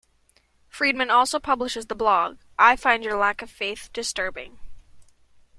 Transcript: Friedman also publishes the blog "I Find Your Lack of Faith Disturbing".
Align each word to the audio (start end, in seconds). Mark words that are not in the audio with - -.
Friedman 0.67 1.11
also 1.11 1.39
publishes 1.39 1.85
the 1.85 1.93
blog 1.93 2.39
"I 2.57 2.75
Find 2.75 3.03
Your 3.03 3.17
Lack 3.17 3.43
of 3.43 3.51
Faith 3.51 3.91
Disturbing". 3.93 4.57